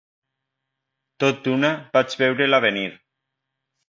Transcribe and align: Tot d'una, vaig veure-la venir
Tot 1.23 1.43
d'una, 1.49 1.71
vaig 1.97 2.15
veure-la 2.21 2.61
venir 2.65 2.87